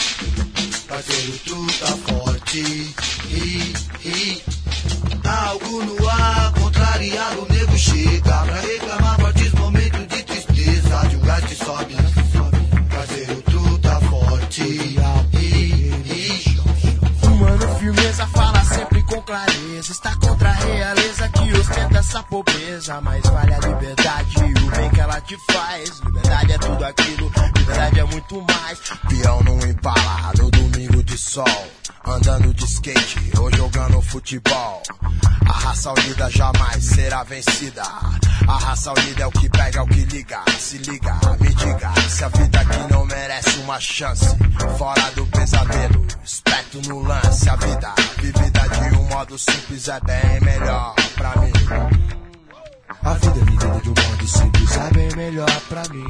[0.86, 2.62] Parceiro, tu tá forte.
[2.62, 3.74] Ri,
[4.04, 4.44] ri.
[5.24, 8.22] Algo no ar, contrariado, o nego chega.
[8.22, 11.08] Pra reclamar fortes momentos de tristeza.
[11.08, 12.13] De um gás que sobe
[22.04, 23.02] essa pobreza.
[23.02, 26.00] Mas vale a liberdade e o bem que ela te faz.
[26.00, 28.80] Liberdade é tudo aquilo, liberdade é muito mais.
[29.10, 31.68] Peão no impala, no domingo de sol.
[32.06, 34.84] Andando de skate ou jogando futebol.
[35.48, 37.84] A raça unida jamais será vencida.
[38.46, 40.42] A raça unida é o que pega, é o que liga.
[40.60, 44.36] Se liga, me diga se a vida aqui não merece uma chance.
[44.78, 47.50] Fora do pesadelo, esperto no lance.
[47.50, 51.52] A vida vivida de um modo simples é bem melhor pra mim.
[53.04, 56.06] A vida vivida de um modo simples é bem melhor pra mim.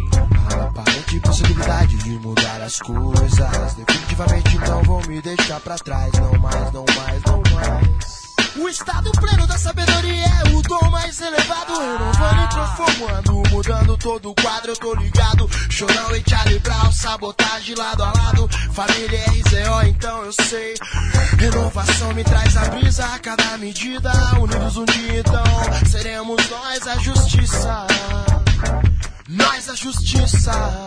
[0.49, 3.73] A aparente possibilidade de mudar as coisas.
[3.75, 6.11] Definitivamente não vou me deixar pra trás.
[6.13, 8.22] Não mais, não mais, não mais.
[8.55, 11.73] O estado pleno da sabedoria é o dom mais elevado.
[11.73, 14.71] Renovando e transformando, mudando todo o quadro.
[14.71, 15.49] Eu tô ligado.
[15.69, 18.47] Chorão e Charlie Brown, sabotagem lado a lado.
[18.71, 20.75] Família RZO, então eu sei.
[21.39, 24.11] Renovação me traz a brisa a cada medida.
[24.39, 25.43] Unidos um dia, então
[25.89, 27.87] seremos nós a justiça.
[29.29, 30.85] Nós a justiça.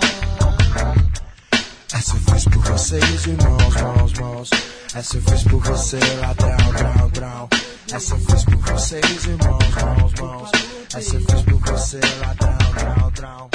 [1.95, 4.51] Essa eu fiz por vocês, irmãos, mãos, mãos.
[4.95, 7.49] Essa eu fiz por você, ladrão, drão, drão.
[7.93, 10.51] Essa eu fiz por vocês, irmãos, mãos, mãos.
[10.95, 13.51] Essa eu fiz por você, ladrão, drão, drão.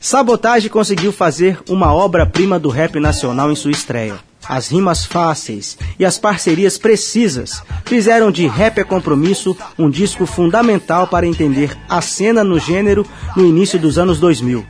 [0.00, 4.27] Sabotage conseguiu fazer uma obra-prima do rap nacional em sua estreia.
[4.48, 11.06] As rimas fáceis e as parcerias precisas fizeram de Rap é Compromisso um disco fundamental
[11.06, 13.04] para entender a cena no gênero
[13.36, 14.64] no início dos anos 2000.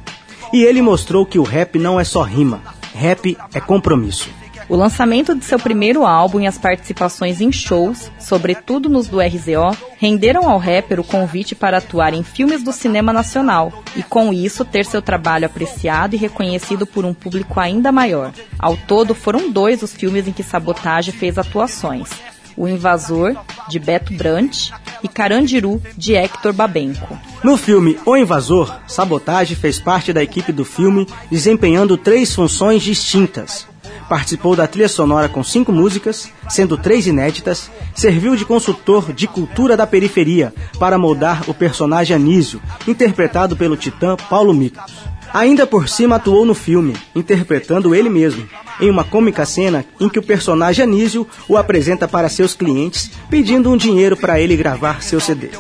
[0.53, 2.61] E ele mostrou que o rap não é só rima,
[2.93, 4.29] rap é compromisso.
[4.69, 9.75] O lançamento de seu primeiro álbum e as participações em shows, sobretudo nos do RZO,
[9.97, 14.67] renderam ao rapper o convite para atuar em filmes do cinema nacional e, com isso,
[14.67, 18.31] ter seu trabalho apreciado e reconhecido por um público ainda maior.
[18.59, 22.11] Ao todo, foram dois os filmes em que Sabotage fez atuações.
[22.55, 23.37] O Invasor,
[23.71, 24.71] de Beto Brant,
[25.03, 27.19] e Carandiru, de Hector Babenco.
[27.43, 33.67] No filme O Invasor, Sabotage fez parte da equipe do filme, desempenhando três funções distintas.
[34.09, 39.77] Participou da trilha sonora com cinco músicas, sendo três inéditas, serviu de consultor de cultura
[39.77, 45.19] da periferia para moldar o personagem Anísio, interpretado pelo titã Paulo Miklos.
[45.33, 48.49] Ainda por cima atuou no filme, interpretando ele mesmo,
[48.81, 53.71] em uma cômica cena em que o personagem Anísio o apresenta para seus clientes, pedindo
[53.71, 55.51] um dinheiro para ele gravar seu CD.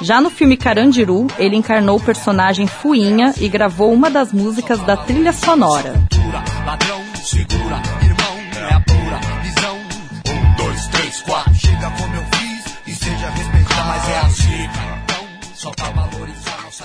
[0.00, 4.96] Já no filme Carandiru, ele encarnou o personagem Fuinha e gravou uma das músicas da
[4.96, 5.94] trilha sonora.
[7.24, 8.36] Segura, irmão,
[8.68, 9.76] é a pura visão.
[9.76, 11.54] Um, dois, três, quatro.
[11.54, 13.88] Chega como eu fiz e seja respeitado.
[13.88, 14.68] Mas é assim,
[15.04, 16.84] então, só pra valorizar nossa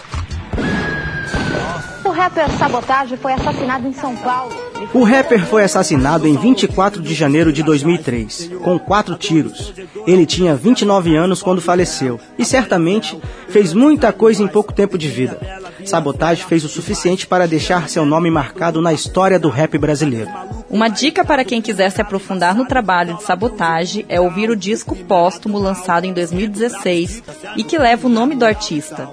[2.05, 4.53] O rapper Sabotage foi assassinado em São Paulo.
[4.93, 9.73] O rapper foi assassinado em 24 de janeiro de 2003, com quatro tiros.
[10.05, 13.19] Ele tinha 29 anos quando faleceu e certamente
[13.49, 15.39] fez muita coisa em pouco tempo de vida.
[15.87, 20.29] Sabotage fez o suficiente para deixar seu nome marcado na história do rap brasileiro.
[20.69, 24.95] Uma dica para quem quiser se aprofundar no trabalho de Sabotage é ouvir o disco
[24.95, 27.23] póstumo lançado em 2016
[27.55, 29.09] e que leva o nome do artista.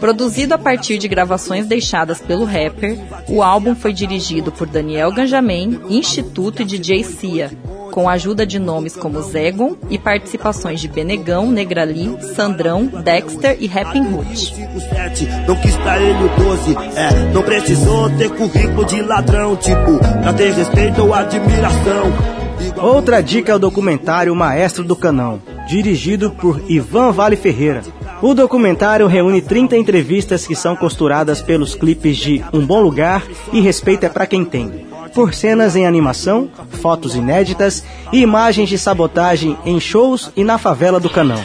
[0.00, 2.96] Produzido a partir de gravações deixadas pelo rapper,
[3.28, 7.50] o álbum foi dirigido por Daniel Ganjamin, Instituto e DJ Cia,
[7.90, 13.66] com a ajuda de nomes como Zegon e participações de Benegão, Negrali, Sandrão, Dexter e
[13.66, 14.38] Rapping Hood.
[14.38, 19.98] 57, não quis pra ele o 12, é, não precisou ter currículo de ladrão, tipo,
[20.22, 22.38] pra ter respeito ou admiração.
[22.76, 27.82] Outra dica é o documentário Maestro do Canão, dirigido por Ivan Vale Ferreira.
[28.20, 33.60] O documentário reúne 30 entrevistas que são costuradas pelos clipes de Um Bom Lugar e
[33.60, 36.50] Respeito é Pra Quem Tem, por cenas em animação,
[36.82, 41.40] fotos inéditas e imagens de sabotagem em shows e na favela do Canão.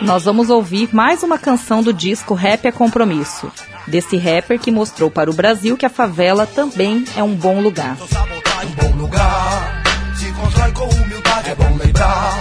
[0.00, 3.50] Nós vamos ouvir mais uma canção do disco Rap é Compromisso,
[3.86, 7.96] desse rapper que mostrou para o Brasil que a favela também é um bom lugar.
[8.00, 9.82] Um bom lugar,
[10.16, 12.33] se constrói com humildade, é bom lembrar.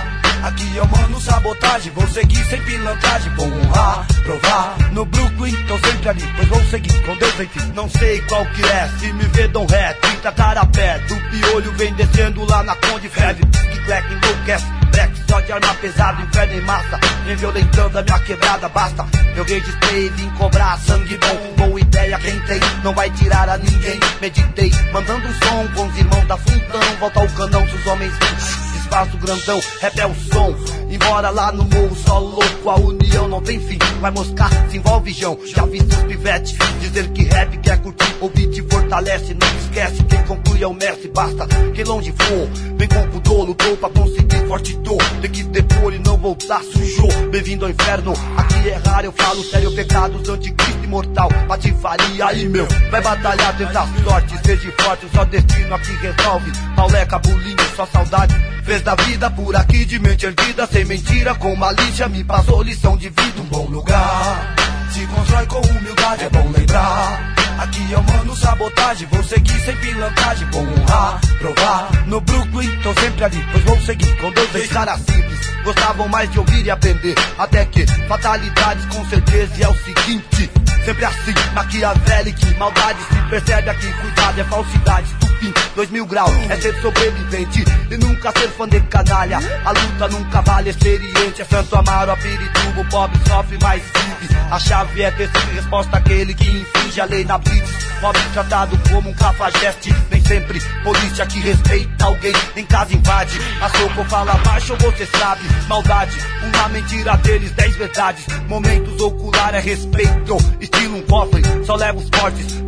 [0.53, 4.77] Aqui eu mando sabotagem, vou seguir sem pilantragem, vou honrar, provar.
[4.91, 7.71] No Brooklyn, tô sempre ali, pois vou seguir com Deus enfim.
[7.73, 10.99] Não sei qual que é, se me vê dão ré, 30 cara a pé.
[10.99, 14.65] Do piolho vem descendo lá na Conde Feve, que Black enlouquece.
[14.91, 16.99] Black só de arma pesada, inferno em massa.
[17.25, 19.07] Vem violentando a minha quebrada, basta.
[19.35, 21.65] Eu registrei, vim cobrar sangue bom.
[21.65, 23.99] Boa ideia, quem tem, não vai tirar a ninguém.
[24.21, 26.81] Meditei, mandando um som com os irmãos da Funtão.
[26.99, 29.59] Volta ao canão dos homens vivos espaço grandão,
[30.05, 30.82] o som.
[30.93, 33.79] Embora lá no morro só louco, a união não tem fim.
[33.99, 35.39] Vai moscar, se envolve João.
[35.43, 39.33] Já vi seus pivete dizer que rap quer curtir, ouvir te fortalece.
[39.33, 41.07] Não esquece, quem conclui é o mestre.
[41.07, 45.01] Basta que longe for, vem com pudor, lutou pra conseguir forte dor.
[45.19, 47.11] Tem que depor e não voltar, sujou.
[47.31, 49.73] Bem-vindo ao inferno, aqui é raro, eu falo sério.
[49.73, 52.67] Pecados anticristo imortal, patifaria aí meu.
[52.91, 56.51] Vai batalhar, tentar sorte, seja forte, só destino aqui resolve.
[56.75, 58.53] Pauleca, bulinho, só saudade.
[58.63, 62.97] Fez da vida por aqui de mente erguida, sem mentira, com malícia, me passou lição
[62.97, 63.41] de vida.
[63.41, 64.55] Um bom lugar,
[64.91, 67.33] se constrói com humildade, é bom lembrar.
[67.59, 71.89] Aqui eu mando sabotagem, vou seguir sem pilantragem, vou honrar, provar.
[72.07, 74.49] No Brooklyn, tô sempre ali, pois vou seguir com Deus.
[74.49, 77.15] Dois caras simples, gostavam mais de ouvir e aprender.
[77.37, 80.51] Até que fatalidades com certeza e é o seguinte.
[80.83, 86.55] Sempre assim, maquiavélico, maldade se percebe aqui, cuidado, é falsidade, estupim, dois mil graus, é
[86.55, 89.39] ser sobrevivente e nunca ser fã de canalha.
[89.65, 94.35] A luta nunca vale experiente, é Santo Amaro, a Pirituba, o pobre sofre, mas vive.
[94.49, 97.83] A chave é ter sempre resposta àquele que infringe a lei na blitz.
[97.99, 103.39] Pobre tratado como um cafajeste, nem sempre polícia que respeita alguém, em casa invade.
[103.61, 108.25] A soco fala baixo, você sabe, maldade, uma mentira deles, dez verdades.
[108.47, 112.62] Momentos ocular é respeito, estilo um cofre, só leva os fortes.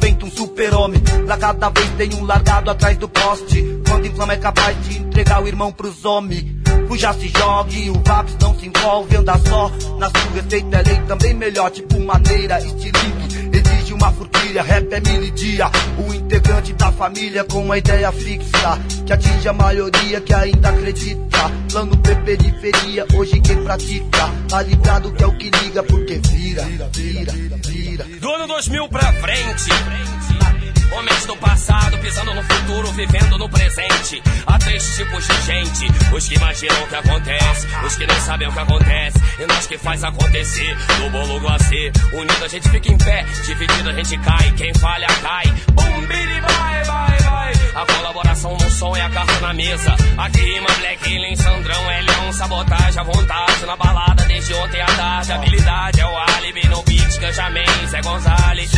[0.00, 1.02] Vento, um super-homem.
[1.26, 3.80] Lá cada vez tem um largado atrás do poste.
[3.88, 6.44] Quando inflama é capaz de entregar o irmão pros homens.
[6.88, 9.70] Fuja se jogue, o Vaps não se envolve, anda só.
[9.98, 13.25] Na sua receita é lei também melhor, tipo maneira, estilingue.
[13.96, 15.70] Uma forquilha, rap é dia.
[15.96, 18.78] O integrante da família com uma ideia fixa.
[19.06, 21.50] Que atinge a maioria que ainda acredita.
[21.70, 24.30] Plano P periferia, hoje quem pratica.
[24.50, 28.04] Tá ligado que é o que liga, porque vira, vira, vira.
[28.20, 30.25] Do ano 2000 pra frente.
[30.92, 34.22] Homens do passado pisando no futuro, vivendo no presente.
[34.46, 38.48] Há três tipos de gente: os que imaginam o que acontece, os que nem sabem
[38.48, 40.76] o que acontece, e nós que faz acontecer.
[40.98, 44.52] Do bolo glacê, unido a gente fica em pé, dividido a gente cai.
[44.52, 45.46] Quem falha cai.
[45.72, 46.75] Bum, vai, vai.
[47.76, 49.94] A colaboração no som é a carta na mesa.
[50.16, 55.32] Aqui rima Black Alien, Sandrão, Elião, sabotagem à vontade na balada desde ontem à tarde.
[55.32, 58.70] Habilidade é o álibi no beat, Ganjamin, Zé Gonzalez.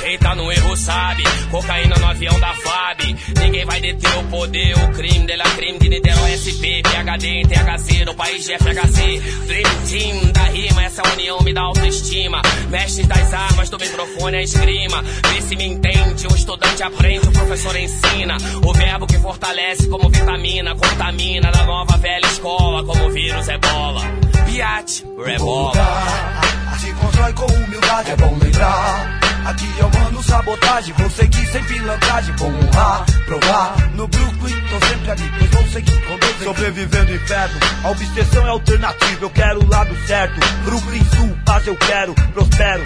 [0.00, 3.16] Quem tá no erro sabe, cocaína no avião da FAB.
[3.40, 8.14] Ninguém vai deter o poder, o crime dela crime de Niterói SP, PHD, THC, no
[8.14, 9.20] país de FHC.
[9.46, 12.40] Dream Team da rima, essa união me dá autoestima.
[12.68, 15.02] Mestres das armas, do microfone a esgrima.
[15.02, 18.36] Vê se me entende, um estudante aprende, o professor ensina.
[18.64, 24.00] O verbo que fortalece como vitamina, contamina da nova velha escola, como vírus é bola.
[24.46, 25.72] Piate, rebola.
[26.78, 29.20] Se constrói com humildade, é bom lembrar.
[29.44, 33.76] Aqui eu mando sabotagem, vou seguir sem pilantragem, vou honrar, provar.
[33.94, 36.44] No Brooklyn, tô sempre ali, pois vou seguir com Deus.
[36.44, 40.40] Sobrevivendo inferno, a obsessão é alternativa, eu quero o lado certo.
[40.64, 42.84] Brooklyn Sul, paz eu quero, prospero.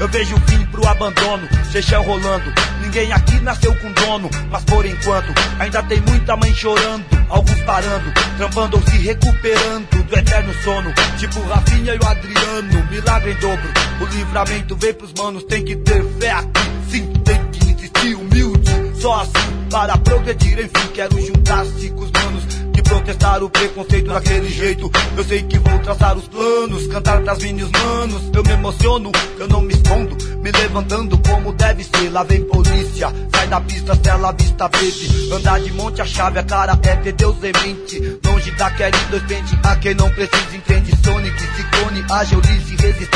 [0.00, 2.50] Eu vejo o fim pro abandono, chechão rolando.
[2.80, 8.10] Ninguém aqui nasceu com dono, mas por enquanto ainda tem muita mãe chorando, alguns parando,
[8.38, 10.90] trampando ou se recuperando do eterno sono.
[11.18, 13.70] Tipo Rafinha e o Adriano, milagre em dobro.
[14.00, 18.70] O livramento vem pros manos, tem que ter fé aqui, sim, tem que insistir humilde.
[18.98, 22.59] Só assim para progredir, enfim, quero juntar-se com os manos
[22.90, 24.90] protestar o preconceito daquele jeito.
[25.16, 28.30] Eu sei que vou traçar os planos, cantar pras minhas manos.
[28.34, 32.10] Eu me emociono, eu não me escondo, me levantando como deve ser.
[32.10, 35.30] Lá vem polícia, sai da pista, cela vista baby.
[35.32, 38.18] Andar de monte, a chave, a cara é ter Deus em mente.
[38.26, 40.90] Longe da dois pente, a quem não precisa entende.
[41.04, 43.10] Sonic, Ciclone, ágil, resistente.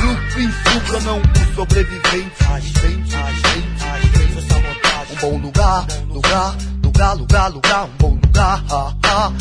[0.00, 2.32] Brooklyn, Supra, não o sobrevivente.
[2.48, 4.22] Agente, agente, agente,
[5.12, 6.56] um bom lugar, lugar,
[7.02, 9.32] lugar, lugar, lugar, um bom lugar, ah, ah,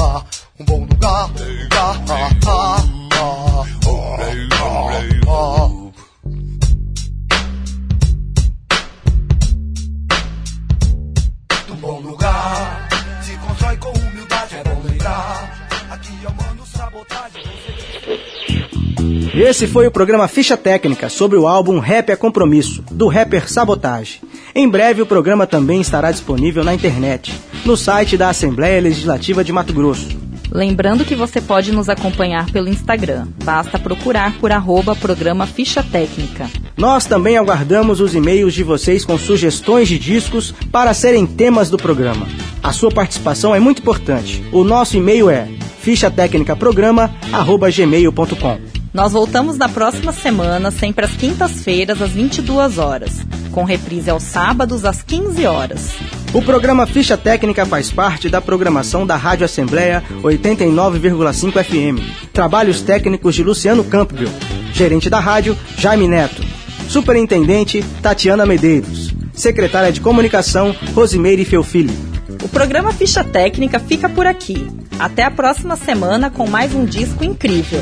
[0.00, 0.24] ah,
[0.58, 2.84] um bom lugar, lugar, ah, ah,
[3.16, 3.60] ah,
[11.80, 12.88] bom lugar,
[13.22, 15.68] se constrói com humildade, é bom lembrar.
[15.90, 17.42] Aqui eu mando sabotagem.
[19.32, 24.20] Esse foi o programa Ficha Técnica sobre o álbum Rap é Compromisso, do rapper Sabotage.
[24.54, 27.32] Em breve o programa também estará disponível na internet,
[27.64, 30.08] no site da Assembleia Legislativa de Mato Grosso.
[30.52, 33.28] Lembrando que você pode nos acompanhar pelo Instagram.
[33.44, 36.50] Basta procurar por arroba programa Ficha Técnica.
[36.76, 41.76] Nós também aguardamos os e-mails de vocês com sugestões de discos para serem temas do
[41.76, 42.26] programa.
[42.62, 44.42] A sua participação é muito importante.
[44.50, 45.46] O nosso e-mail é
[45.82, 48.69] fichatecnicaprograma@gmail.com.
[48.92, 53.20] Nós voltamos na próxima semana, sempre às quintas-feiras, às 22 horas,
[53.52, 55.90] com reprise aos sábados, às 15 horas.
[56.34, 62.32] O programa Ficha Técnica faz parte da programação da Rádio Assembleia 89,5 FM.
[62.32, 64.28] Trabalhos técnicos de Luciano Campbell.
[64.72, 66.42] Gerente da rádio, Jaime Neto.
[66.88, 69.14] Superintendente, Tatiana Medeiros.
[69.32, 71.94] Secretária de Comunicação, Rosimeire Feufilho.
[72.42, 74.68] O programa Ficha Técnica fica por aqui.
[75.00, 77.80] Até a próxima semana com mais um disco incrível.